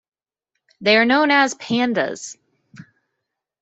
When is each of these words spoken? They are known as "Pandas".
They 0.81 0.97
are 0.97 1.05
known 1.05 1.29
as 1.29 1.53
"Pandas". 1.53 2.35